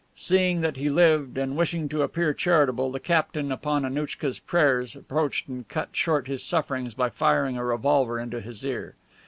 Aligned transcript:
Seeing 0.15 0.61
that 0.61 0.77
he 0.77 0.89
lived, 0.89 1.37
and 1.37 1.55
wishing 1.55 1.87
to 1.89 2.01
appear 2.01 2.33
charitable, 2.33 2.91
the 2.91 2.99
captain, 2.99 3.51
upon 3.51 3.85
Annouchka's 3.85 4.39
prayers, 4.39 4.95
approached 4.95 5.47
and 5.47 5.67
cut 5.67 5.89
short 5.91 6.25
his 6.25 6.41
sufferings 6.41 6.95
by 6.95 7.11
firing 7.11 7.55
a 7.55 7.63
revolver 7.63 8.19
into 8.19 8.41
his 8.41 8.65
ear. 8.65 8.95